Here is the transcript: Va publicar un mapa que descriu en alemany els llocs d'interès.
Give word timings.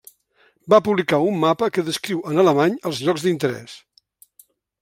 Va 0.73 0.79
publicar 0.87 1.19
un 1.25 1.37
mapa 1.43 1.69
que 1.75 1.85
descriu 1.91 2.25
en 2.31 2.45
alemany 2.45 2.81
els 2.91 3.05
llocs 3.09 3.27
d'interès. 3.29 3.77